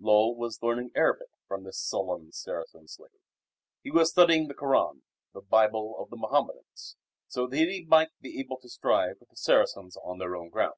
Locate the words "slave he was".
2.88-4.10